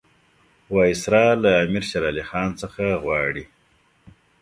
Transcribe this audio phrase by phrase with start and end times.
[0.73, 3.43] وایسرا له امیر شېر علي خان څخه غواړي.